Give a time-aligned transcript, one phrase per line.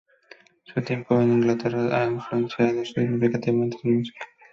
[0.63, 4.25] Su tiempo en Inglaterra ha influenciado significativamente su música.